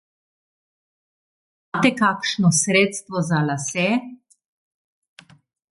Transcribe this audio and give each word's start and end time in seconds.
Imate 1.75 1.91
kakšno 1.99 2.51
sredstvo 2.61 3.23
za 3.29 3.45
lase? 3.51 3.87